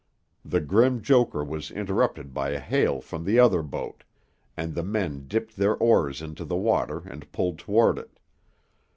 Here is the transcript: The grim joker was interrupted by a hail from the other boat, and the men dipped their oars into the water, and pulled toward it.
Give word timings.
The 0.43 0.61
grim 0.61 1.03
joker 1.03 1.43
was 1.43 1.69
interrupted 1.69 2.33
by 2.33 2.49
a 2.49 2.59
hail 2.59 3.01
from 3.01 3.23
the 3.23 3.37
other 3.37 3.61
boat, 3.61 4.03
and 4.57 4.73
the 4.73 4.81
men 4.81 5.27
dipped 5.27 5.57
their 5.57 5.75
oars 5.77 6.23
into 6.23 6.43
the 6.43 6.55
water, 6.55 7.03
and 7.05 7.31
pulled 7.31 7.59
toward 7.59 7.99
it. 7.99 8.17